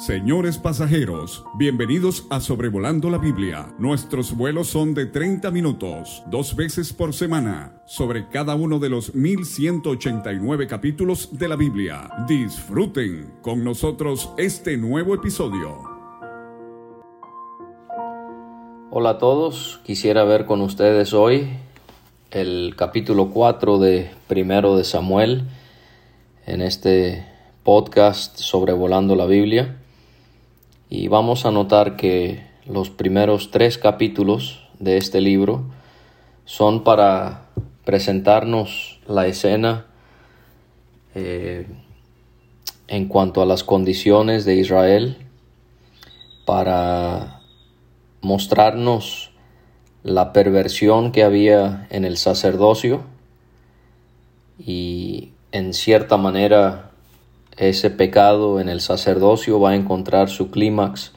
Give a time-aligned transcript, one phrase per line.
[0.00, 3.74] Señores pasajeros, bienvenidos a Sobrevolando la Biblia.
[3.78, 9.14] Nuestros vuelos son de 30 minutos, dos veces por semana, sobre cada uno de los
[9.14, 12.08] 1189 capítulos de la Biblia.
[12.26, 15.82] Disfruten con nosotros este nuevo episodio.
[18.90, 21.50] Hola a todos, quisiera ver con ustedes hoy
[22.30, 25.44] el capítulo 4 de Primero de Samuel
[26.46, 27.26] en este
[27.64, 29.76] podcast sobrevolando la Biblia
[30.90, 35.62] y vamos a notar que los primeros tres capítulos de este libro
[36.44, 37.46] son para
[37.84, 39.86] presentarnos la escena
[41.14, 41.68] eh,
[42.88, 45.16] en cuanto a las condiciones de Israel,
[46.44, 47.40] para
[48.20, 49.30] mostrarnos
[50.02, 53.02] la perversión que había en el sacerdocio
[54.58, 56.89] y en cierta manera
[57.68, 61.12] ese pecado en el sacerdocio va a encontrar su clímax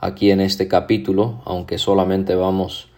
[0.00, 2.88] aquí en este capítulo, aunque solamente vamos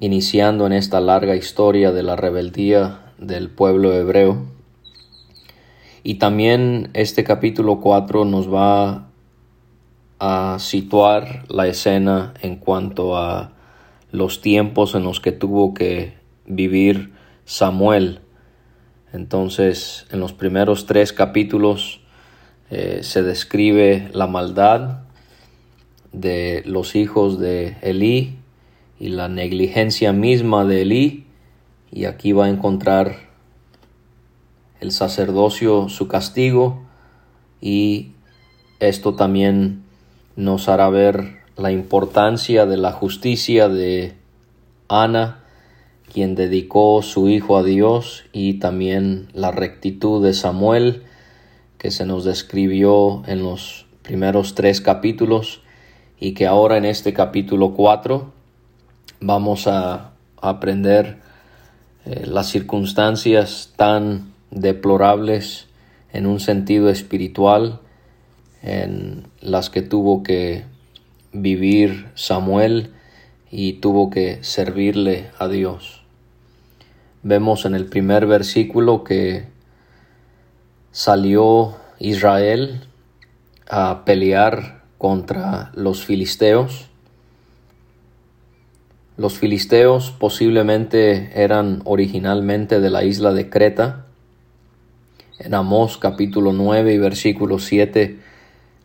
[0.00, 4.44] iniciando en esta larga historia de la rebeldía del pueblo hebreo.
[6.02, 9.06] Y también este capítulo 4 nos va
[10.18, 13.52] a situar la escena en cuanto a
[14.10, 16.14] los tiempos en los que tuvo que
[16.46, 17.12] vivir
[17.44, 18.20] Samuel
[19.14, 22.00] entonces, en los primeros tres capítulos
[22.70, 25.02] eh, se describe la maldad
[26.12, 28.38] de los hijos de Elí
[28.98, 31.26] y la negligencia misma de Elí.
[31.92, 33.30] Y aquí va a encontrar
[34.80, 36.82] el sacerdocio su castigo
[37.60, 38.14] y
[38.80, 39.84] esto también
[40.34, 44.14] nos hará ver la importancia de la justicia de
[44.88, 45.43] Ana
[46.14, 51.02] quien dedicó su hijo a Dios y también la rectitud de Samuel
[51.76, 55.62] que se nos describió en los primeros tres capítulos
[56.20, 58.32] y que ahora en este capítulo 4
[59.18, 61.18] vamos a aprender
[62.06, 65.66] eh, las circunstancias tan deplorables
[66.12, 67.80] en un sentido espiritual
[68.62, 70.62] en las que tuvo que
[71.32, 72.92] vivir Samuel
[73.50, 76.03] y tuvo que servirle a Dios
[77.24, 79.46] vemos en el primer versículo que
[80.92, 82.82] salió Israel
[83.66, 86.90] a pelear contra los filisteos.
[89.16, 94.04] Los filisteos posiblemente eran originalmente de la isla de Creta.
[95.38, 98.18] En Amós capítulo 9 y versículo 7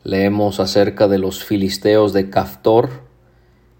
[0.05, 3.01] leemos acerca de los filisteos de Caftor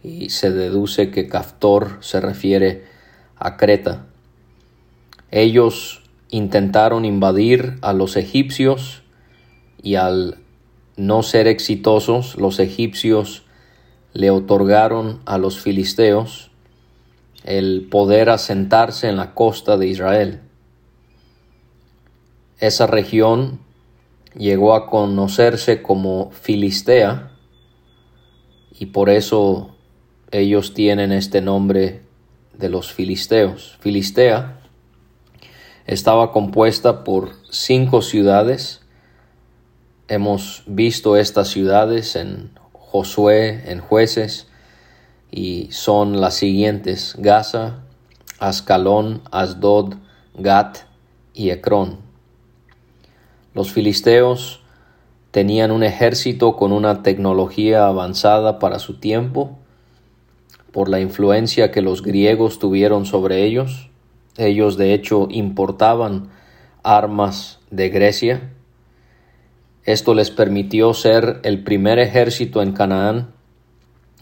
[0.04, 2.84] y se deduce que Caftor se refiere
[3.38, 4.09] a Creta.
[5.32, 9.04] Ellos intentaron invadir a los egipcios
[9.82, 10.40] y al
[10.98, 13.44] no ser exitosos, los egipcios
[14.14, 16.52] le otorgaron a los filisteos
[17.44, 20.42] el poder asentarse en la costa de Israel.
[22.60, 23.60] Esa región
[24.36, 27.32] llegó a conocerse como Filistea
[28.78, 29.76] y por eso
[30.32, 32.02] ellos tienen este nombre
[32.58, 33.78] de los filisteos.
[33.80, 34.59] Filistea
[35.90, 38.82] estaba compuesta por cinco ciudades.
[40.08, 44.46] Hemos visto estas ciudades en Josué, en jueces,
[45.32, 47.80] y son las siguientes, Gaza,
[48.38, 49.96] Ascalón, Asdod,
[50.36, 50.78] Gat
[51.34, 51.98] y Ecrón.
[53.56, 54.62] Los filisteos
[55.32, 59.58] tenían un ejército con una tecnología avanzada para su tiempo,
[60.72, 63.89] por la influencia que los griegos tuvieron sobre ellos,
[64.38, 66.30] ellos de hecho importaban
[66.84, 68.54] armas de Grecia.
[69.84, 73.34] Esto les permitió ser el primer ejército en Canaán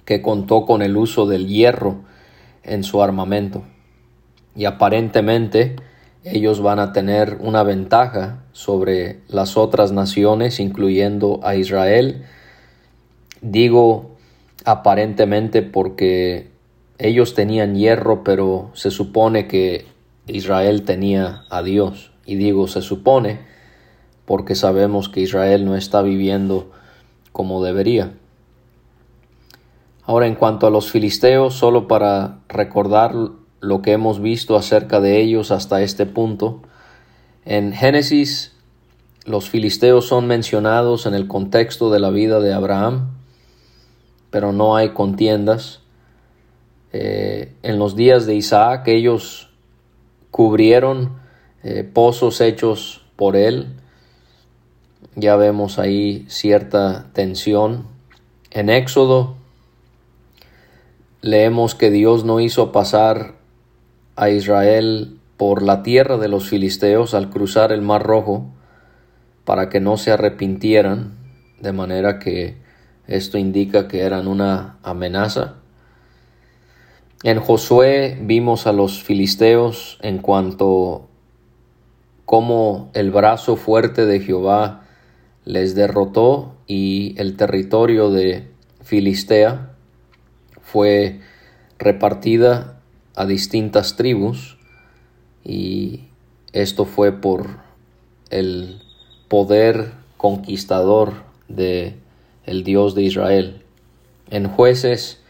[0.05, 2.03] que contó con el uso del hierro
[2.63, 3.63] en su armamento.
[4.55, 5.75] Y aparentemente
[6.23, 12.25] ellos van a tener una ventaja sobre las otras naciones, incluyendo a Israel.
[13.41, 14.17] Digo
[14.65, 16.49] aparentemente porque
[16.97, 19.85] ellos tenían hierro, pero se supone que
[20.27, 22.11] Israel tenía a Dios.
[22.25, 23.39] Y digo se supone
[24.25, 26.69] porque sabemos que Israel no está viviendo
[27.31, 28.13] como debería.
[30.03, 33.13] Ahora en cuanto a los filisteos, solo para recordar
[33.59, 36.61] lo que hemos visto acerca de ellos hasta este punto,
[37.45, 38.53] en Génesis
[39.25, 43.11] los filisteos son mencionados en el contexto de la vida de Abraham,
[44.29, 45.81] pero no hay contiendas.
[46.93, 49.46] Eh, en los días de Isaac ellos
[50.31, 51.17] cubrieron
[51.63, 53.67] eh, pozos hechos por él.
[55.15, 57.87] ya vemos ahí cierta tensión.
[58.51, 59.35] En Éxodo
[61.21, 63.35] leemos que Dios no hizo pasar
[64.15, 68.47] a Israel por la tierra de los filisteos al cruzar el Mar Rojo
[69.45, 71.13] para que no se arrepintieran,
[71.61, 72.57] de manera que
[73.07, 75.56] esto indica que eran una amenaza.
[77.23, 81.07] En Josué vimos a los filisteos en cuanto
[82.25, 84.83] como el brazo fuerte de Jehová
[85.43, 88.47] les derrotó y el territorio de
[88.81, 89.71] Filistea
[90.61, 91.21] fue
[91.79, 92.81] repartida
[93.15, 94.59] a distintas tribus
[95.43, 96.03] y
[96.53, 97.61] esto fue por
[98.29, 98.79] el
[99.27, 101.95] poder conquistador de
[102.43, 103.63] el Dios de Israel.
[104.29, 105.23] En jueces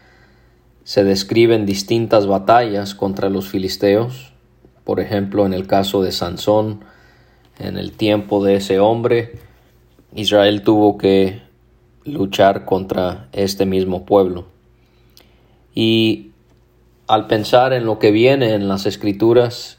[0.88, 4.32] se describen distintas batallas contra los filisteos,
[4.84, 6.80] por ejemplo en el caso de Sansón,
[7.58, 9.32] en el tiempo de ese hombre,
[10.14, 11.42] Israel tuvo que
[12.06, 14.46] luchar contra este mismo pueblo.
[15.74, 16.30] Y
[17.06, 19.76] al pensar en lo que viene en las escrituras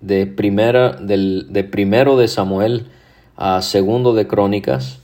[0.00, 2.88] de primera del, de primero de Samuel
[3.36, 4.98] a segundo de Crónicas,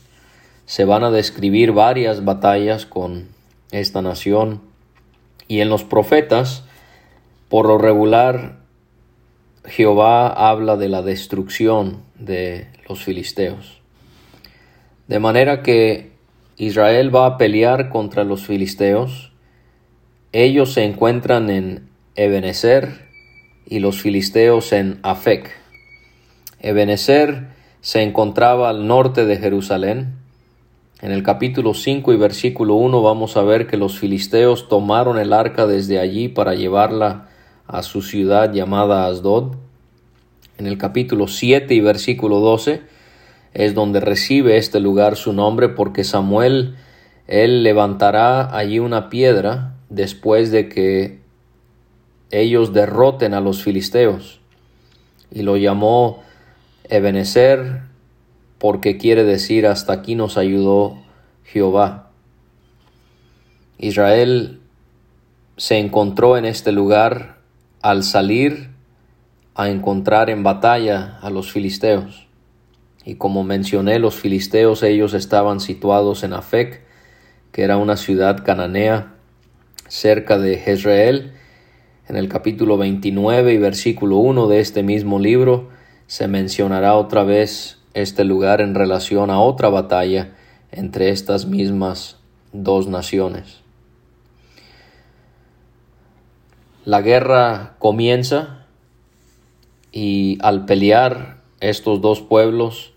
[0.67, 3.29] se van a describir varias batallas con
[3.71, 4.74] esta nación
[5.49, 6.65] y en los profetas
[7.49, 8.57] por lo regular
[9.65, 13.81] Jehová habla de la destrucción de los filisteos.
[15.09, 16.13] De manera que
[16.57, 19.33] Israel va a pelear contra los filisteos.
[20.33, 23.09] Ellos se encuentran en Ebenezer
[23.67, 25.51] y los filisteos en Afec.
[26.61, 27.49] Ebenezer
[27.81, 30.15] se encontraba al norte de Jerusalén.
[31.05, 35.35] En el capítulo 5 y versículo 1 vamos a ver que los filisteos tomaron el
[35.35, 37.29] arca desde allí para llevarla
[37.67, 39.55] a su ciudad llamada Asdod.
[40.57, 42.81] En el capítulo 7 y versículo 12
[43.53, 46.77] es donde recibe este lugar su nombre porque Samuel
[47.27, 51.21] él levantará allí una piedra después de que
[52.31, 54.41] ellos derroten a los filisteos
[55.31, 56.23] y lo llamó
[56.89, 57.93] Ebenezer
[58.59, 61.03] porque quiere decir hasta aquí nos ayudó
[61.45, 62.11] Jehová.
[63.79, 64.61] Israel
[65.57, 67.39] se encontró en este lugar
[67.83, 68.71] al salir
[69.55, 72.27] a encontrar en batalla a los filisteos.
[73.05, 76.83] Y como mencioné, los filisteos ellos estaban situados en Afec,
[77.53, 79.15] que era una ciudad cananea
[79.89, 81.33] cerca de Jezreel.
[82.09, 85.69] En el capítulo 29 y versículo 1 de este mismo libro
[86.07, 90.35] se mencionará otra vez este lugar en relación a otra batalla
[90.71, 92.19] entre estas mismas
[92.53, 93.61] dos naciones.
[96.85, 98.67] La guerra comienza
[99.91, 102.93] y al pelear estos dos pueblos,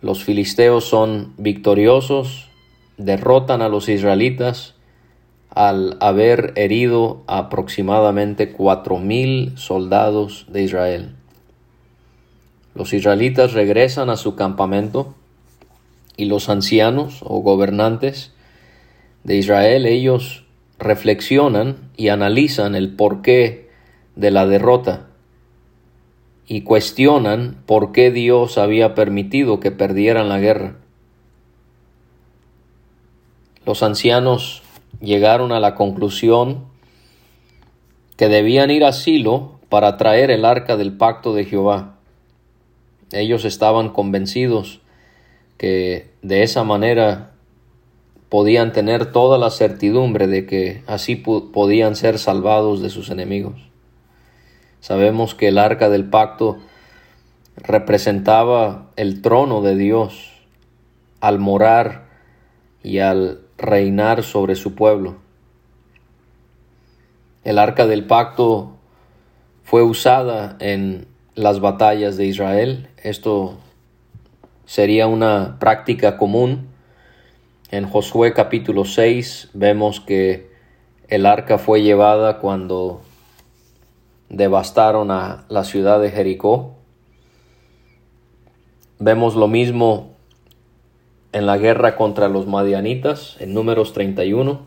[0.00, 2.48] los filisteos son victoriosos,
[2.96, 4.74] derrotan a los israelitas
[5.50, 11.17] al haber herido aproximadamente cuatro mil soldados de Israel.
[12.78, 15.12] Los israelitas regresan a su campamento
[16.16, 18.32] y los ancianos o gobernantes
[19.24, 20.44] de Israel, ellos
[20.78, 23.68] reflexionan y analizan el porqué
[24.14, 25.08] de la derrota
[26.46, 30.76] y cuestionan por qué Dios había permitido que perdieran la guerra.
[33.66, 34.62] Los ancianos
[35.00, 36.66] llegaron a la conclusión
[38.16, 41.97] que debían ir a Silo para traer el arca del pacto de Jehová.
[43.12, 44.80] Ellos estaban convencidos
[45.56, 47.32] que de esa manera
[48.28, 53.68] podían tener toda la certidumbre de que así podían ser salvados de sus enemigos.
[54.80, 56.58] Sabemos que el arca del pacto
[57.56, 60.32] representaba el trono de Dios
[61.20, 62.08] al morar
[62.82, 65.16] y al reinar sobre su pueblo.
[67.44, 68.76] El arca del pacto
[69.64, 71.08] fue usada en
[71.38, 72.88] las batallas de Israel.
[73.00, 73.58] Esto
[74.66, 76.66] sería una práctica común.
[77.70, 80.50] En Josué capítulo 6 vemos que
[81.06, 83.02] el arca fue llevada cuando
[84.28, 86.74] devastaron a la ciudad de Jericó.
[88.98, 90.16] Vemos lo mismo
[91.30, 94.58] en la guerra contra los madianitas en números 31.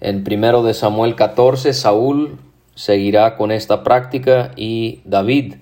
[0.00, 2.38] En primero de Samuel 14, Saúl
[2.74, 5.54] seguirá con esta práctica y David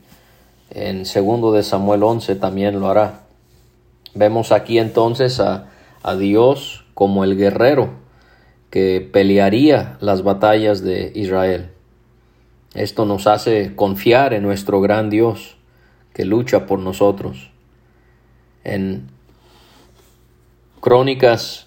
[0.71, 3.25] en segundo de Samuel 11 también lo hará.
[4.15, 5.69] Vemos aquí entonces a,
[6.03, 7.91] a Dios como el guerrero
[8.71, 11.71] que pelearía las batallas de Israel.
[12.75, 15.59] Esto nos hace confiar en nuestro gran Dios
[16.15, 17.51] que lucha por nosotros.
[18.65, 19.09] En
[20.81, 21.67] Crónicas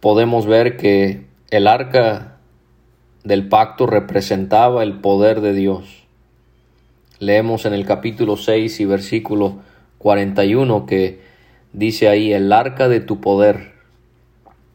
[0.00, 2.33] podemos ver que el arca
[3.24, 6.04] del pacto representaba el poder de Dios.
[7.18, 9.56] Leemos en el capítulo 6 y versículo
[9.98, 11.20] 41 que
[11.72, 13.72] dice ahí el arca de tu poder.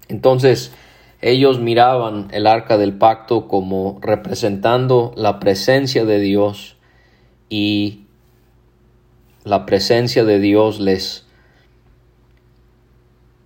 [0.08, 0.74] Entonces
[1.22, 6.76] ellos miraban el arca del pacto como representando la presencia de Dios
[7.50, 8.06] y
[9.44, 11.26] la presencia de Dios les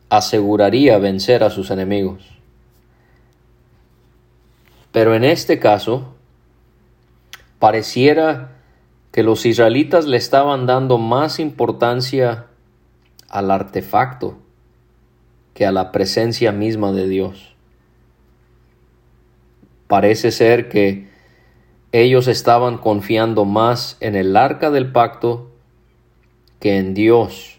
[0.10, 2.33] aseguraría vencer a sus enemigos.
[4.94, 6.14] Pero en este caso,
[7.58, 8.52] pareciera
[9.12, 12.46] que los israelitas le estaban dando más importancia
[13.28, 14.38] al artefacto
[15.56, 17.56] que a la presencia misma de Dios.
[19.88, 21.10] Parece ser que
[21.92, 25.52] ellos estaban confiando más en el arca del pacto
[26.60, 27.58] que en Dios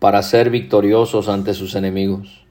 [0.00, 2.44] para ser victoriosos ante sus enemigos.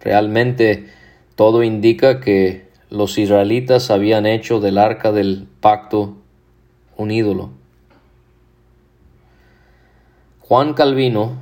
[0.00, 0.99] Realmente
[1.40, 6.16] todo indica que los israelitas habían hecho del arca del pacto
[6.98, 7.48] un ídolo.
[10.40, 11.38] Juan Calvino,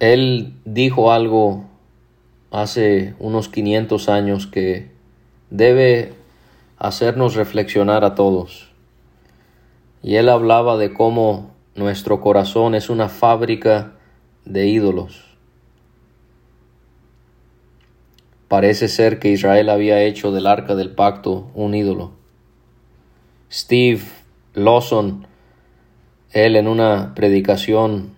[0.00, 1.66] él dijo algo
[2.50, 4.90] hace unos 500 años que
[5.50, 6.12] debe
[6.78, 8.72] hacernos reflexionar a todos.
[10.02, 13.92] Y él hablaba de cómo nuestro corazón es una fábrica
[14.44, 15.31] de ídolos.
[18.52, 22.12] Parece ser que Israel había hecho del arca del pacto un ídolo.
[23.50, 24.02] Steve
[24.52, 25.26] Lawson,
[26.32, 28.14] él en una predicación,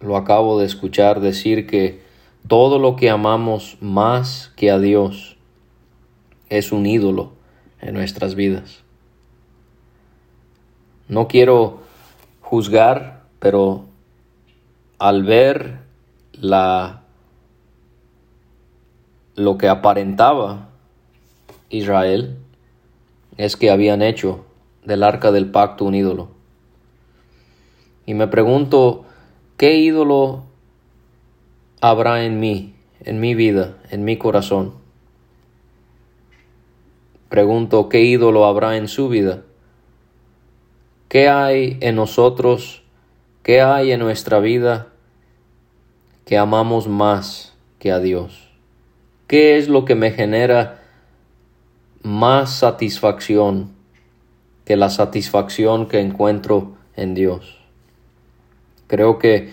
[0.00, 2.02] lo acabo de escuchar decir que
[2.48, 5.36] todo lo que amamos más que a Dios
[6.48, 7.30] es un ídolo
[7.80, 8.82] en nuestras vidas.
[11.06, 11.78] No quiero
[12.40, 13.84] juzgar, pero
[14.98, 15.78] al ver
[16.32, 16.99] la
[19.40, 20.68] lo que aparentaba
[21.70, 22.36] Israel
[23.36, 24.44] es que habían hecho
[24.84, 26.28] del arca del pacto un ídolo.
[28.04, 29.04] Y me pregunto,
[29.56, 30.44] ¿qué ídolo
[31.80, 34.74] habrá en mí, en mi vida, en mi corazón?
[37.28, 39.42] Pregunto, ¿qué ídolo habrá en su vida?
[41.08, 42.82] ¿Qué hay en nosotros?
[43.42, 44.88] ¿Qué hay en nuestra vida
[46.24, 48.49] que amamos más que a Dios?
[49.30, 50.80] ¿Qué es lo que me genera
[52.02, 53.70] más satisfacción
[54.64, 57.60] que la satisfacción que encuentro en Dios?
[58.88, 59.52] Creo que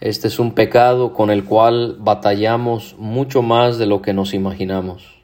[0.00, 5.22] este es un pecado con el cual batallamos mucho más de lo que nos imaginamos.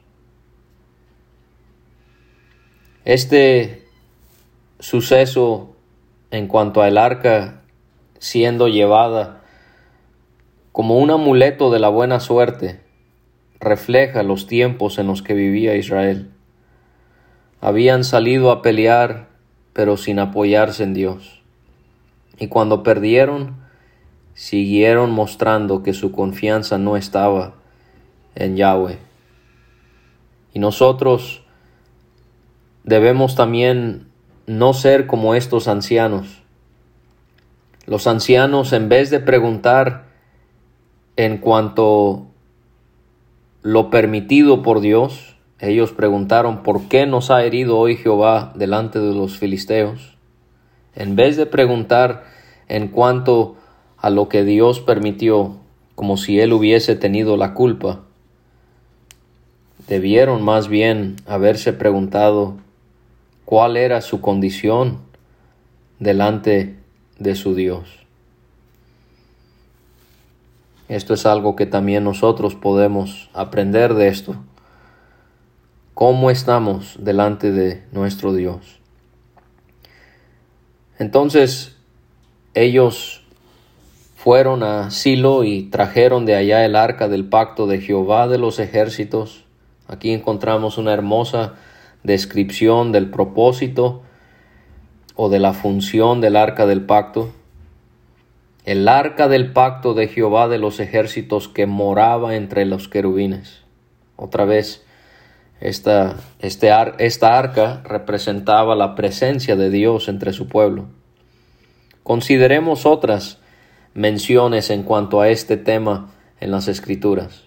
[3.05, 3.85] Este
[4.79, 5.75] suceso
[6.31, 7.61] en cuanto al arca
[8.17, 9.43] siendo llevada
[10.71, 12.86] como un amuleto de la buena suerte
[13.59, 16.31] refleja los tiempos en los que vivía Israel.
[17.59, 19.29] Habían salido a pelear,
[19.73, 21.41] pero sin apoyarse en Dios.
[22.37, 23.57] Y cuando perdieron,
[24.33, 27.55] siguieron mostrando que su confianza no estaba
[28.35, 28.99] en Yahweh.
[30.53, 31.43] Y nosotros
[32.83, 34.07] debemos también
[34.45, 36.43] no ser como estos ancianos.
[37.87, 40.07] Los ancianos, en vez de preguntar
[41.15, 42.26] en cuanto
[43.67, 45.35] lo permitido por Dios.
[45.59, 50.15] Ellos preguntaron, ¿por qué nos ha herido hoy Jehová delante de los filisteos?
[50.95, 52.23] En vez de preguntar
[52.69, 53.57] en cuanto
[53.97, 55.57] a lo que Dios permitió,
[55.95, 58.03] como si él hubiese tenido la culpa,
[59.89, 62.55] debieron más bien haberse preguntado
[63.43, 64.99] cuál era su condición
[65.99, 66.77] delante
[67.19, 68.06] de su Dios.
[70.89, 74.37] Esto es algo que también nosotros podemos aprender de esto.
[75.93, 78.79] ¿Cómo estamos delante de nuestro Dios?
[80.97, 81.75] Entonces
[82.53, 83.23] ellos
[84.15, 88.57] fueron a Silo y trajeron de allá el arca del pacto de Jehová de los
[88.59, 89.43] ejércitos.
[89.87, 91.55] Aquí encontramos una hermosa
[92.03, 94.03] descripción del propósito
[95.15, 97.33] o de la función del arca del pacto
[98.67, 103.61] el arca del pacto de Jehová de los ejércitos que moraba entre los querubines.
[104.17, 104.83] Otra vez,
[105.61, 110.87] esta, este esta arca representaba la presencia de Dios entre su pueblo.
[112.03, 113.39] Consideremos otras
[113.93, 117.45] menciones en cuanto a este tema en las Escrituras.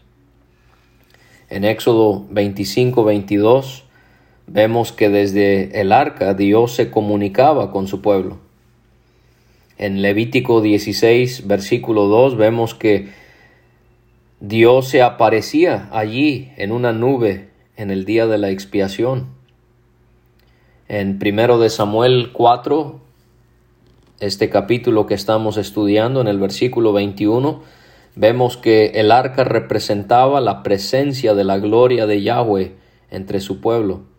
[1.50, 3.82] En Éxodo 25-22
[4.46, 8.38] vemos que desde el arca Dios se comunicaba con su pueblo.
[9.80, 13.08] En Levítico 16, versículo 2, vemos que
[14.38, 19.28] Dios se aparecía allí en una nube en el día de la expiación.
[20.86, 23.00] En primero de Samuel 4,
[24.20, 27.62] este capítulo que estamos estudiando en el versículo 21,
[28.16, 32.74] vemos que el arca representaba la presencia de la gloria de Yahweh
[33.10, 34.09] entre su pueblo.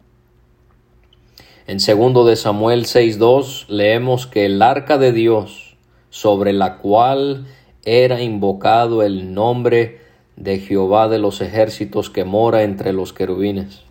[1.72, 5.78] En segundo de Samuel 6.2 leemos que el arca de Dios,
[6.10, 7.46] sobre la cual
[7.86, 10.02] era invocado el nombre
[10.36, 13.84] de Jehová de los ejércitos que mora entre los querubines.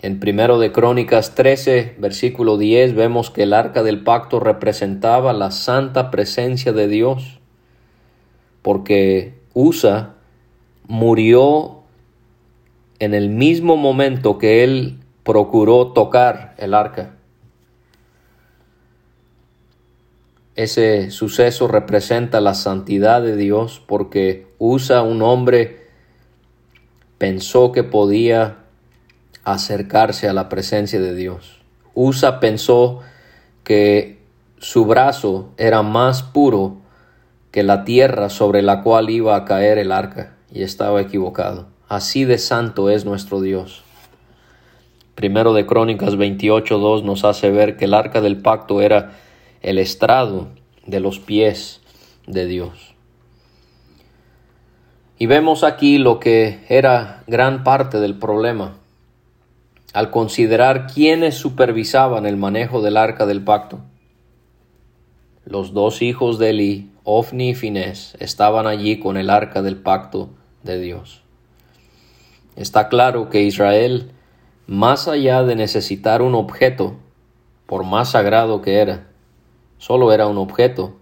[0.00, 5.50] En primero de Crónicas 13, versículo 10, vemos que el arca del pacto representaba la
[5.50, 7.40] santa presencia de Dios,
[8.62, 10.14] porque Usa
[10.86, 11.82] murió
[13.00, 17.10] en el mismo momento que él procuró tocar el arca.
[20.54, 25.86] Ese suceso representa la santidad de Dios porque Usa un hombre
[27.18, 28.56] pensó que podía
[29.44, 31.60] acercarse a la presencia de Dios.
[31.92, 33.00] Usa pensó
[33.64, 34.22] que
[34.56, 36.78] su brazo era más puro
[37.50, 41.66] que la tierra sobre la cual iba a caer el arca, y estaba equivocado.
[41.86, 43.84] Así de santo es nuestro Dios.
[45.18, 49.14] Primero de Crónicas 28.2 nos hace ver que el arca del pacto era
[49.62, 50.46] el estrado
[50.86, 51.80] de los pies
[52.28, 52.94] de Dios.
[55.18, 58.76] Y vemos aquí lo que era gran parte del problema
[59.92, 63.80] al considerar quiénes supervisaban el manejo del arca del pacto.
[65.44, 70.30] Los dos hijos de Eli, Ofni y Finés, estaban allí con el arca del pacto
[70.62, 71.22] de Dios.
[72.54, 74.12] Está claro que Israel,
[74.68, 76.94] más allá de necesitar un objeto,
[77.64, 79.08] por más sagrado que era,
[79.78, 80.94] solo era un objeto,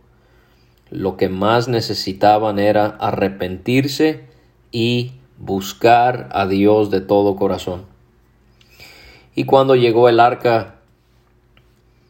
[0.89, 4.25] lo que más necesitaban era arrepentirse
[4.71, 7.87] y buscar a Dios de todo corazón.
[9.35, 10.77] Y cuando llegó el arca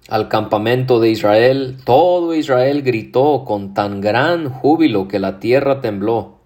[0.09, 6.37] al campamento de Israel, todo Israel gritó con tan gran júbilo que la tierra tembló.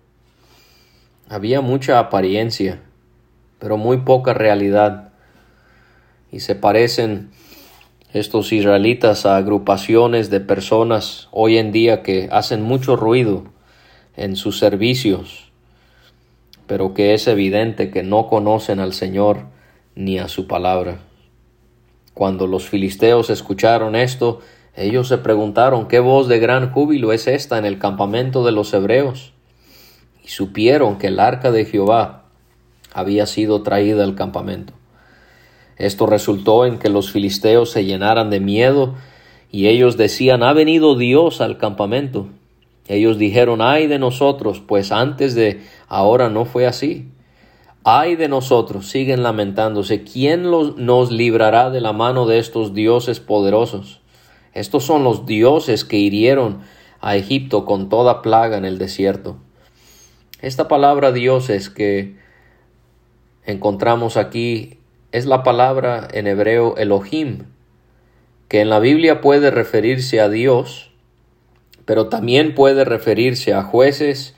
[1.28, 2.80] Había mucha apariencia,
[3.60, 5.09] pero muy poca realidad.
[6.32, 7.30] Y se parecen
[8.12, 13.44] estos israelitas a agrupaciones de personas hoy en día que hacen mucho ruido
[14.16, 15.50] en sus servicios,
[16.66, 19.46] pero que es evidente que no conocen al Señor
[19.94, 21.00] ni a su palabra.
[22.14, 24.40] Cuando los filisteos escucharon esto,
[24.76, 28.72] ellos se preguntaron qué voz de gran júbilo es esta en el campamento de los
[28.74, 29.32] hebreos,
[30.24, 32.24] y supieron que el arca de Jehová
[32.92, 34.79] había sido traída al campamento.
[35.80, 38.96] Esto resultó en que los filisteos se llenaran de miedo
[39.50, 42.28] y ellos decían, ha venido Dios al campamento.
[42.86, 47.08] Ellos dijeron, ay de nosotros, pues antes de ahora no fue así.
[47.82, 54.02] Ay de nosotros, siguen lamentándose, ¿quién nos librará de la mano de estos dioses poderosos?
[54.52, 56.60] Estos son los dioses que hirieron
[57.00, 59.38] a Egipto con toda plaga en el desierto.
[60.42, 62.18] Esta palabra dioses que
[63.46, 64.79] encontramos aquí
[65.12, 67.46] es la palabra en hebreo Elohim,
[68.48, 70.90] que en la Biblia puede referirse a Dios,
[71.84, 74.34] pero también puede referirse a jueces,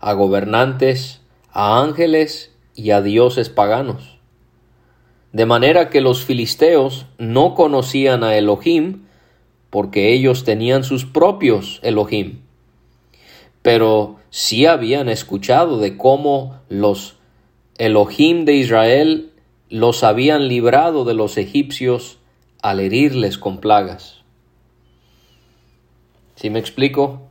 [0.00, 4.18] a gobernantes, a ángeles y a dioses paganos.
[5.32, 9.06] De manera que los filisteos no conocían a Elohim
[9.70, 12.40] porque ellos tenían sus propios Elohim.
[13.62, 17.16] Pero sí habían escuchado de cómo los
[17.78, 19.32] Elohim de Israel
[19.68, 22.18] los habían librado de los egipcios
[22.62, 24.22] al herirles con plagas.
[26.34, 27.22] Si me explico,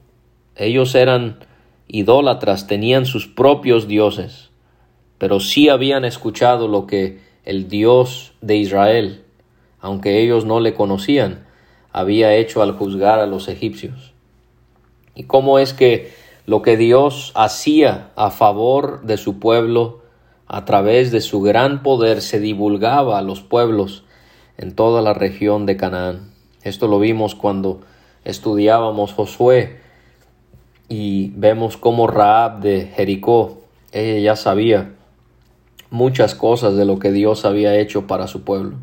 [0.56, 1.40] ellos eran
[1.88, 4.50] idólatras, tenían sus propios dioses
[5.18, 9.24] pero sí habían escuchado lo que el Dios de Israel,
[9.80, 11.46] aunque ellos no le conocían,
[11.92, 14.14] había hecho al juzgar a los egipcios.
[15.14, 16.14] Y cómo es que
[16.46, 20.02] lo que Dios hacía a favor de su pueblo
[20.48, 24.04] a través de su gran poder se divulgaba a los pueblos
[24.58, 26.32] en toda la región de Canaán.
[26.64, 27.82] Esto lo vimos cuando
[28.24, 29.80] estudiábamos Josué
[30.88, 34.94] y vemos cómo Raab de Jericó, ella ya sabía
[35.90, 38.78] muchas cosas de lo que Dios había hecho para su pueblo.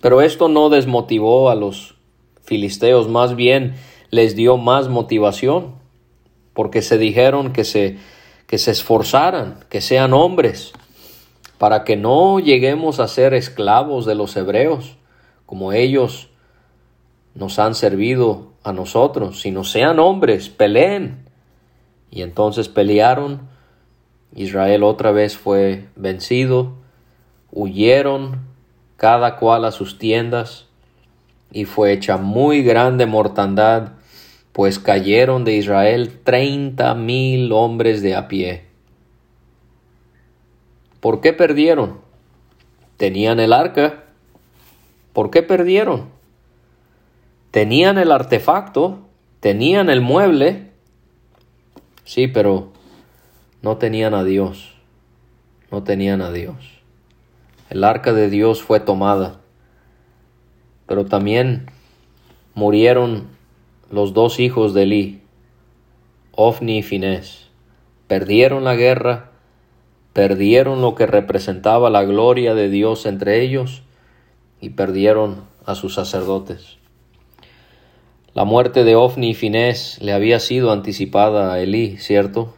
[0.00, 1.96] Pero esto no desmotivó a los
[2.42, 3.74] filisteos, más bien
[4.10, 5.74] les dio más motivación,
[6.54, 7.98] porque se dijeron que se,
[8.48, 10.72] que se esforzaran, que sean hombres,
[11.58, 14.96] para que no lleguemos a ser esclavos de los hebreos,
[15.44, 16.30] como ellos
[17.34, 21.26] nos han servido a nosotros, sino sean hombres, peleen.
[22.10, 23.42] Y entonces pelearon,
[24.34, 26.72] Israel otra vez fue vencido,
[27.52, 28.46] huyeron
[28.96, 30.66] cada cual a sus tiendas,
[31.52, 33.92] y fue hecha muy grande mortandad,
[34.58, 38.64] pues cayeron de Israel treinta mil hombres de a pie.
[40.98, 42.00] ¿Por qué perdieron?
[42.96, 44.06] Tenían el arca.
[45.12, 46.08] ¿Por qué perdieron?
[47.52, 49.06] Tenían el artefacto,
[49.38, 50.72] tenían el mueble,
[52.02, 52.72] sí, pero
[53.62, 54.74] no tenían a Dios,
[55.70, 56.56] no tenían a Dios.
[57.70, 59.38] El arca de Dios fue tomada,
[60.88, 61.70] pero también
[62.54, 63.37] murieron
[63.90, 65.20] los dos hijos de Eli,
[66.32, 67.48] Ofni y Finés.
[68.06, 69.30] Perdieron la guerra,
[70.12, 73.82] perdieron lo que representaba la gloria de Dios entre ellos
[74.60, 76.78] y perdieron a sus sacerdotes.
[78.34, 82.54] La muerte de Ofni y Finés le había sido anticipada a Elí, ¿cierto?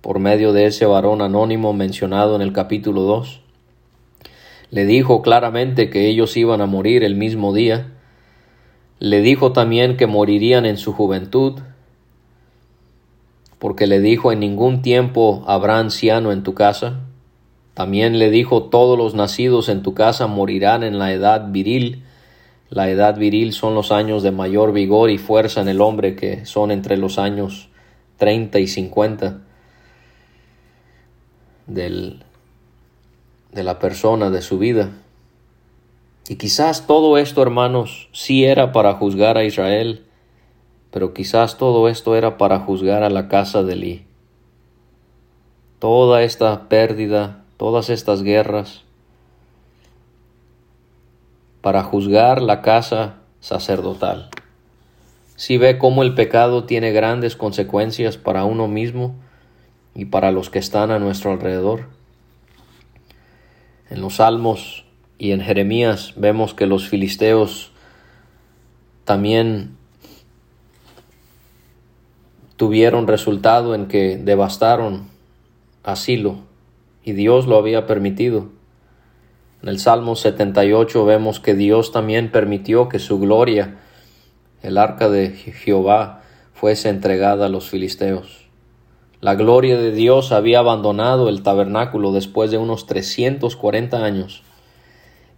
[0.00, 3.40] Por medio de ese varón anónimo mencionado en el capítulo 2.
[4.70, 7.92] Le dijo claramente que ellos iban a morir el mismo día.
[8.98, 11.60] Le dijo también que morirían en su juventud,
[13.58, 17.00] porque le dijo en ningún tiempo habrá anciano en tu casa.
[17.74, 22.02] También le dijo todos los nacidos en tu casa morirán en la edad viril
[22.68, 26.46] la edad viril son los años de mayor vigor y fuerza en el hombre que
[26.46, 27.68] son entre los años
[28.16, 29.40] 30 y 50
[31.66, 32.24] del,
[33.52, 34.90] de la persona, de su vida.
[36.28, 40.04] Y quizás todo esto, hermanos, sí era para juzgar a Israel,
[40.90, 44.06] pero quizás todo esto era para juzgar a la casa de Eli.
[45.78, 48.82] Toda esta pérdida, todas estas guerras,
[51.60, 54.30] para juzgar la casa sacerdotal.
[55.36, 59.14] Si ve cómo el pecado tiene grandes consecuencias para uno mismo
[59.94, 61.88] y para los que están a nuestro alrededor.
[63.90, 64.85] En los Salmos
[65.18, 67.72] y en Jeremías vemos que los filisteos
[69.04, 69.76] también
[72.56, 75.08] tuvieron resultado en que devastaron
[75.84, 76.38] asilo
[77.04, 78.48] y Dios lo había permitido.
[79.62, 83.78] En el Salmo 78 vemos que Dios también permitió que su gloria,
[84.62, 88.46] el arca de Jehová, fuese entregada a los filisteos.
[89.20, 94.42] La gloria de Dios había abandonado el tabernáculo después de unos 340 años.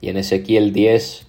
[0.00, 1.26] Y en Ezequiel 10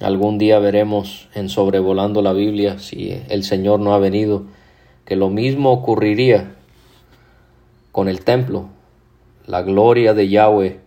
[0.00, 4.44] algún día veremos en sobrevolando la Biblia, si el Señor no ha venido,
[5.04, 6.56] que lo mismo ocurriría
[7.92, 8.68] con el templo.
[9.46, 10.80] La gloria de Yahweh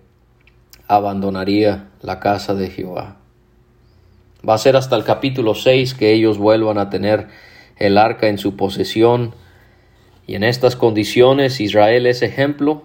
[0.87, 3.17] abandonaría la casa de Jehová.
[4.47, 7.27] Va a ser hasta el capítulo 6 que ellos vuelvan a tener
[7.77, 9.33] el arca en su posesión
[10.27, 12.83] y en estas condiciones Israel es ejemplo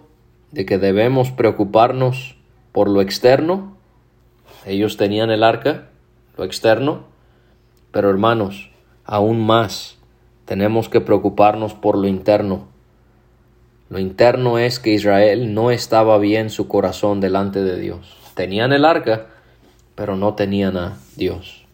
[0.53, 2.37] de que debemos preocuparnos
[2.73, 3.77] por lo externo.
[4.67, 5.89] Ellos tenían el arca,
[6.37, 7.05] lo externo,
[7.91, 8.71] pero hermanos,
[9.05, 9.99] aún más
[10.45, 12.69] tenemos que preocuparnos por lo interno,
[13.91, 18.17] lo interno es que Israel no estaba bien su corazón delante de Dios.
[18.35, 19.27] Tenían el arca,
[19.97, 21.65] pero no tenían a Dios.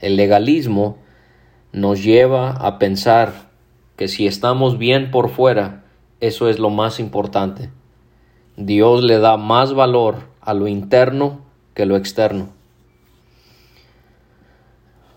[0.00, 0.98] El legalismo
[1.70, 3.50] nos lleva a pensar
[3.94, 5.84] que si estamos bien por fuera,
[6.18, 7.70] eso es lo más importante.
[8.56, 11.38] Dios le da más valor a lo interno
[11.74, 12.50] que lo externo.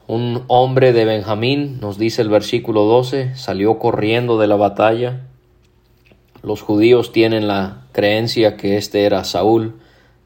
[0.07, 5.23] Un hombre de Benjamín, nos dice el versículo 12, salió corriendo de la batalla
[6.45, 9.79] los judíos tienen la creencia que este era Saúl,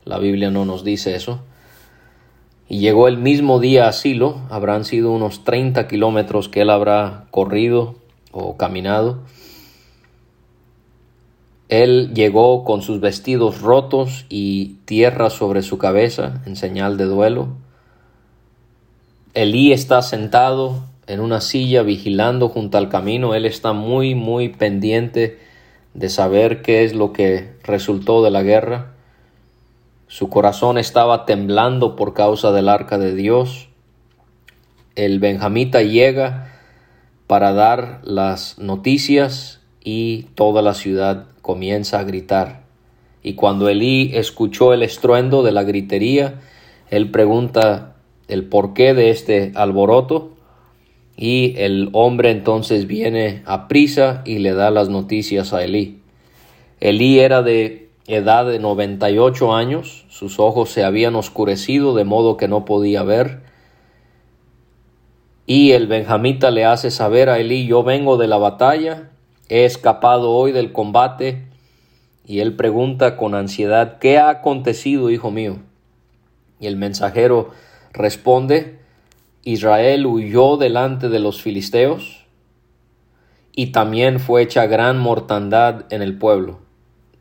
[0.03, 1.39] la Biblia no nos dice eso.
[2.67, 7.27] Y llegó el mismo día a Silo, habrán sido unos 30 kilómetros que él habrá
[7.31, 7.95] corrido
[8.33, 9.19] o caminado.
[11.69, 17.49] Él llegó con sus vestidos rotos y tierra sobre su cabeza en señal de duelo.
[19.35, 23.35] Elí está sentado en una silla vigilando junto al camino.
[23.35, 25.37] Él está muy, muy pendiente
[25.93, 28.93] de saber qué es lo que resultó de la guerra.
[30.07, 33.69] Su corazón estaba temblando por causa del arca de Dios.
[34.95, 36.51] El benjamita llega
[37.27, 42.61] para dar las noticias y toda la ciudad comienza a gritar.
[43.23, 46.41] Y cuando Elí escuchó el estruendo de la gritería,
[46.91, 47.95] él pregunta
[48.27, 50.35] el porqué de este alboroto
[51.17, 56.01] y el hombre entonces viene a prisa y le da las noticias a Elí.
[56.81, 62.47] Elí era de edad de 98 años, sus ojos se habían oscurecido de modo que
[62.47, 63.41] no podía ver.
[65.47, 69.09] Y el benjamita le hace saber a Elí, yo vengo de la batalla,
[69.49, 71.43] he escapado hoy del combate.
[72.25, 75.57] Y él pregunta con ansiedad, ¿qué ha acontecido, hijo mío?
[76.59, 77.49] Y el mensajero
[77.91, 78.79] responde,
[79.43, 82.25] Israel huyó delante de los filisteos
[83.51, 86.59] y también fue hecha gran mortandad en el pueblo.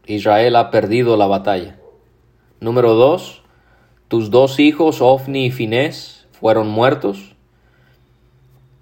[0.06, 1.78] Israel ha perdido la batalla.
[2.60, 3.42] Número dos,
[4.08, 7.34] tus dos hijos, Ofni y Finés, fueron muertos.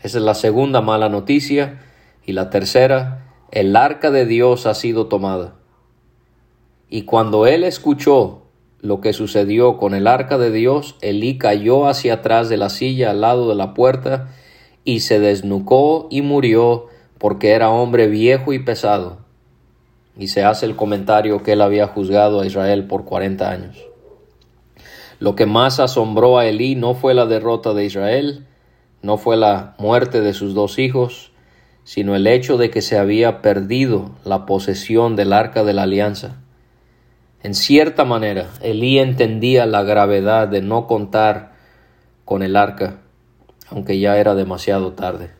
[0.01, 1.83] Esa es la segunda mala noticia.
[2.25, 5.55] Y la tercera, el arca de Dios ha sido tomada.
[6.89, 8.43] Y cuando él escuchó
[8.81, 13.11] lo que sucedió con el arca de Dios, Elí cayó hacia atrás de la silla
[13.11, 14.29] al lado de la puerta
[14.85, 16.87] y se desnucó y murió
[17.19, 19.19] porque era hombre viejo y pesado.
[20.17, 23.85] Y se hace el comentario que él había juzgado a Israel por cuarenta años.
[25.19, 28.47] Lo que más asombró a Elí no fue la derrota de Israel,
[29.03, 31.33] no fue la muerte de sus dos hijos,
[31.87, 36.35] sino el hecho de que se había perdido la posesión del arca de la alianza.
[37.45, 41.53] En cierta manera, Elí entendía la gravedad de no contar
[42.25, 42.97] con el arca,
[43.71, 45.31] aunque ya era demasiado tarde.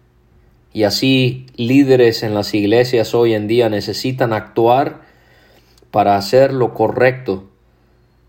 [0.73, 5.01] Y así líderes en las iglesias hoy en día necesitan actuar
[5.91, 7.51] para hacer lo correcto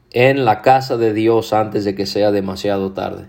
[0.09, 3.27] en la casa de Dios antes de que sea demasiado tarde.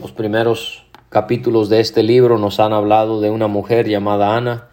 [0.00, 4.68] Los primeros capítulos de este libro nos han hablado de una mujer llamada Ana,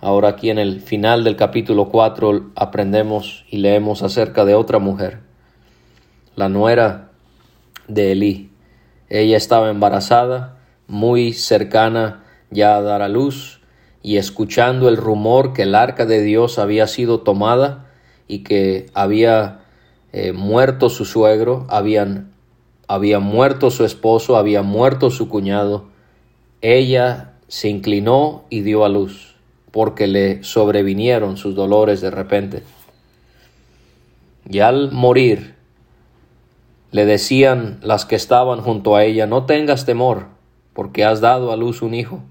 [0.00, 5.20] Ahora aquí en el final del capítulo 4 aprendemos y leemos acerca de otra mujer,
[6.34, 7.12] la nuera
[7.88, 8.50] de Elí.
[9.08, 13.62] Ella estaba embarazada, muy cercana ya a dar a luz,
[14.02, 17.90] y escuchando el rumor que el arca de Dios había sido tomada
[18.28, 19.62] y que había
[20.12, 22.32] eh, muerto su suegro, habían,
[22.88, 25.86] había muerto su esposo, había muerto su cuñado,
[26.60, 29.36] ella se inclinó y dio a luz
[29.76, 32.62] porque le sobrevinieron sus dolores de repente.
[34.48, 35.54] Y al morir,
[36.92, 40.28] le decían las que estaban junto a ella, no tengas temor,
[40.72, 42.22] porque has dado a luz un hijo.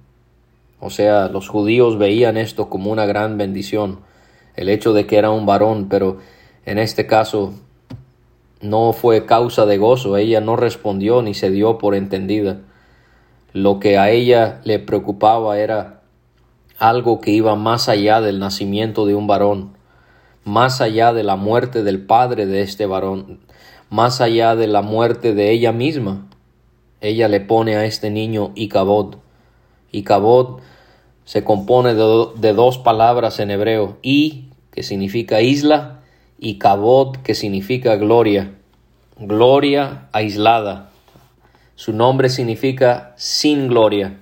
[0.80, 4.00] O sea, los judíos veían esto como una gran bendición,
[4.56, 6.18] el hecho de que era un varón, pero
[6.66, 7.54] en este caso
[8.62, 12.62] no fue causa de gozo, ella no respondió ni se dio por entendida.
[13.54, 16.02] Lo que a ella le preocupaba era
[16.78, 19.78] algo que iba más allá del nacimiento de un varón,
[20.44, 23.40] más allá de la muerte del padre de este varón,
[23.90, 26.28] más allá de la muerte de ella misma.
[27.02, 29.16] Ella le pone a este niño Icabod.
[29.92, 30.60] Icabod
[31.26, 35.95] se compone de, dos palabras en hebreo, I, que significa isla,
[36.46, 38.52] y Cabod, que significa gloria.
[39.18, 40.92] Gloria aislada.
[41.74, 44.20] Su nombre significa sin gloria.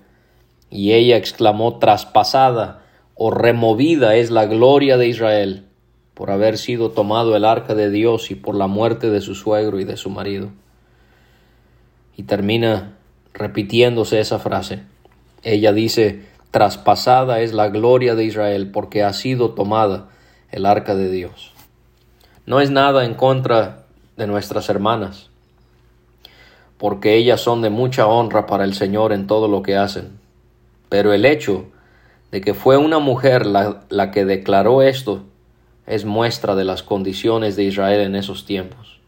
[0.69, 2.81] Y ella exclamó, traspasada
[3.15, 5.65] o removida es la gloria de Israel
[6.13, 9.81] por haber sido tomado el arca de Dios y por la muerte de su suegro
[9.81, 10.51] y de su marido.
[12.15, 12.93] Y termina
[13.33, 14.83] repitiéndose esa frase.
[15.43, 20.07] Ella dice, traspasada es la gloria de Israel porque ha sido tomada
[20.51, 21.52] el arca de Dios.
[22.45, 23.86] No es nada en contra
[24.17, 25.29] de nuestras hermanas,
[26.77, 30.19] porque ellas son de mucha honra para el Señor en todo lo que hacen.
[30.89, 31.67] Pero el hecho
[32.32, 35.23] de que fue una mujer la, que declaró esto
[35.86, 38.99] es muestra de las condiciones de Israel en esos tiempos.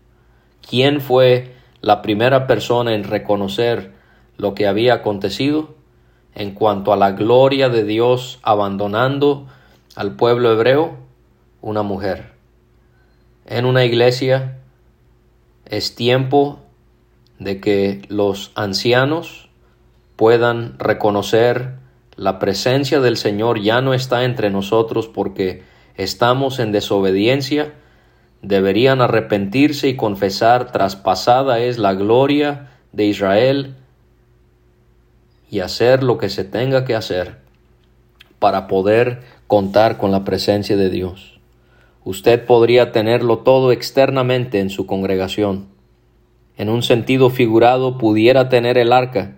[0.68, 3.92] ¿Quién fue la primera persona en reconocer
[4.38, 5.76] lo que había acontecido
[6.36, 9.48] en cuanto a la gloria de Dios abandonando
[9.96, 10.96] al pueblo hebreo?
[11.62, 12.35] Una mujer.
[13.46, 14.58] En una iglesia
[15.66, 16.60] es tiempo
[17.38, 19.50] de que los ancianos
[20.16, 21.74] puedan reconocer
[22.16, 25.64] la presencia del Señor ya no está entre nosotros porque
[25.96, 27.74] estamos en desobediencia,
[28.42, 33.76] deberían arrepentirse y confesar traspasada es la gloria de Israel
[35.52, 37.38] y hacer lo que se tenga que hacer
[38.40, 41.35] para poder contar con la presencia de Dios.
[42.06, 45.70] Usted podría tenerlo todo externamente en su congregación.
[46.56, 49.38] En un sentido figurado pudiera tener el arca,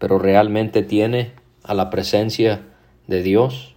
[0.00, 1.30] pero realmente tiene
[1.62, 2.62] a la presencia
[3.06, 3.76] de Dios.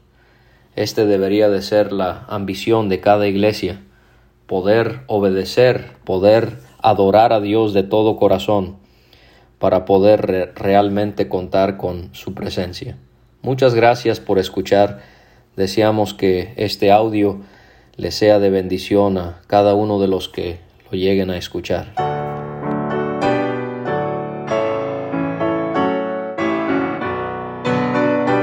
[0.75, 3.83] Este debería de ser la ambición de cada iglesia,
[4.47, 8.77] poder obedecer, poder adorar a Dios de todo corazón
[9.59, 12.97] para poder realmente contar con su presencia.
[13.43, 15.01] Muchas gracias por escuchar.
[15.55, 17.41] Deseamos que este audio
[17.97, 20.59] le sea de bendición a cada uno de los que
[20.91, 22.14] lo lleguen a escuchar.